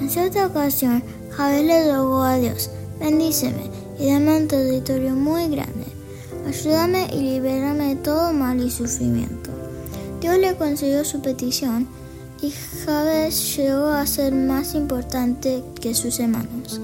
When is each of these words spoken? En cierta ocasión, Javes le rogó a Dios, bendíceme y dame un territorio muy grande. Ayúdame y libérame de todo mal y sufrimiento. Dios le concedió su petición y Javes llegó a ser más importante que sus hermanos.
En 0.00 0.10
cierta 0.10 0.46
ocasión, 0.46 1.02
Javes 1.30 1.64
le 1.64 1.92
rogó 1.92 2.22
a 2.22 2.36
Dios, 2.36 2.70
bendíceme 2.98 3.70
y 3.98 4.12
dame 4.12 4.36
un 4.36 4.48
territorio 4.48 5.14
muy 5.14 5.48
grande. 5.48 5.84
Ayúdame 6.46 7.08
y 7.12 7.20
libérame 7.20 7.94
de 7.94 7.96
todo 7.96 8.32
mal 8.32 8.62
y 8.62 8.70
sufrimiento. 8.70 9.50
Dios 10.20 10.38
le 10.38 10.56
concedió 10.56 11.04
su 11.04 11.20
petición 11.22 11.88
y 12.42 12.50
Javes 12.84 13.56
llegó 13.56 13.86
a 13.86 14.06
ser 14.06 14.34
más 14.34 14.74
importante 14.74 15.62
que 15.80 15.94
sus 15.94 16.20
hermanos. 16.20 16.80